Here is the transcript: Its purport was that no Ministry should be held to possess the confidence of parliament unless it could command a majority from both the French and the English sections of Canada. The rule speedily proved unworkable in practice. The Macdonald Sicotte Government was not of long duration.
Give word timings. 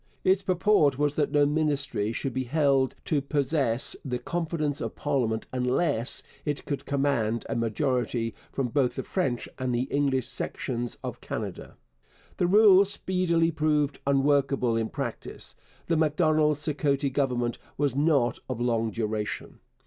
Its 0.23 0.41
purport 0.41 0.97
was 0.97 1.15
that 1.15 1.31
no 1.31 1.45
Ministry 1.45 2.11
should 2.11 2.33
be 2.33 2.45
held 2.45 2.95
to 3.05 3.21
possess 3.21 3.95
the 4.03 4.17
confidence 4.17 4.81
of 4.81 4.95
parliament 4.95 5.45
unless 5.53 6.23
it 6.43 6.65
could 6.65 6.87
command 6.87 7.45
a 7.47 7.55
majority 7.55 8.33
from 8.51 8.69
both 8.69 8.95
the 8.95 9.03
French 9.03 9.47
and 9.59 9.75
the 9.75 9.83
English 9.91 10.27
sections 10.27 10.97
of 11.03 11.21
Canada. 11.21 11.75
The 12.37 12.47
rule 12.47 12.83
speedily 12.83 13.51
proved 13.51 13.99
unworkable 14.07 14.75
in 14.75 14.89
practice. 14.89 15.53
The 15.85 15.97
Macdonald 15.97 16.57
Sicotte 16.57 17.13
Government 17.13 17.59
was 17.77 17.95
not 17.95 18.39
of 18.49 18.59
long 18.59 18.89
duration. 18.89 19.59